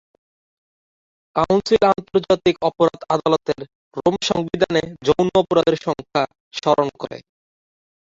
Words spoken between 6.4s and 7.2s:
স্মরণ করে।